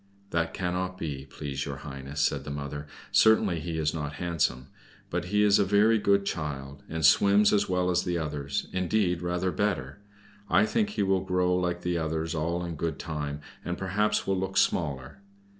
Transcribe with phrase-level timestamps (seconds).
[0.31, 2.87] "That cannot be, please your Highness," said the mother.
[3.11, 4.65] "Certainly he is not handsome,
[5.11, 9.21] but he is a very good child, and swims as well as the others, indeed,
[9.21, 9.99] rather better.
[10.49, 14.39] I think he will grow like the others all in good time, and perhaps will
[14.39, 15.19] look smaller.